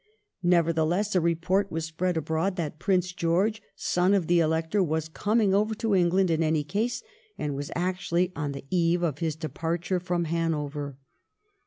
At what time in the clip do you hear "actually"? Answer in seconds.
7.75-8.31